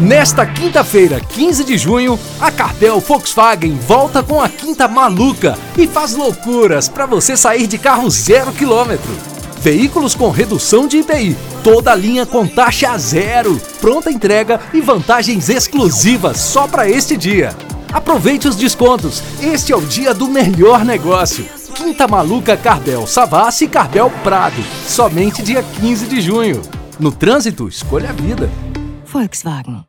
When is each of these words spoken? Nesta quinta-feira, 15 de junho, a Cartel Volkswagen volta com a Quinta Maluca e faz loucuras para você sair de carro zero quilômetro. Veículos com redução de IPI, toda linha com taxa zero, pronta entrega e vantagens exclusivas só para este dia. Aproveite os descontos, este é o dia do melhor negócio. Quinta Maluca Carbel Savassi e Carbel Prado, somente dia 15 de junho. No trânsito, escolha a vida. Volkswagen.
Nesta 0.00 0.46
quinta-feira, 0.46 1.20
15 1.20 1.62
de 1.62 1.76
junho, 1.76 2.18
a 2.40 2.50
Cartel 2.50 2.98
Volkswagen 3.00 3.78
volta 3.86 4.22
com 4.22 4.40
a 4.40 4.48
Quinta 4.48 4.88
Maluca 4.88 5.58
e 5.76 5.86
faz 5.86 6.14
loucuras 6.14 6.88
para 6.88 7.04
você 7.04 7.36
sair 7.36 7.66
de 7.66 7.76
carro 7.76 8.08
zero 8.08 8.50
quilômetro. 8.50 9.12
Veículos 9.60 10.14
com 10.14 10.30
redução 10.30 10.88
de 10.88 10.98
IPI, 10.98 11.36
toda 11.62 11.94
linha 11.94 12.24
com 12.24 12.46
taxa 12.46 12.96
zero, 12.96 13.60
pronta 13.78 14.10
entrega 14.10 14.58
e 14.72 14.80
vantagens 14.80 15.50
exclusivas 15.50 16.38
só 16.38 16.66
para 16.66 16.88
este 16.88 17.14
dia. 17.14 17.54
Aproveite 17.92 18.48
os 18.48 18.56
descontos, 18.56 19.22
este 19.42 19.70
é 19.70 19.76
o 19.76 19.82
dia 19.82 20.14
do 20.14 20.28
melhor 20.28 20.82
negócio. 20.82 21.44
Quinta 21.74 22.08
Maluca 22.08 22.56
Carbel 22.56 23.06
Savassi 23.06 23.66
e 23.66 23.68
Carbel 23.68 24.10
Prado, 24.24 24.62
somente 24.88 25.42
dia 25.42 25.62
15 25.62 26.06
de 26.06 26.22
junho. 26.22 26.62
No 26.98 27.12
trânsito, 27.12 27.68
escolha 27.68 28.08
a 28.08 28.12
vida. 28.14 28.50
Volkswagen. 29.04 29.84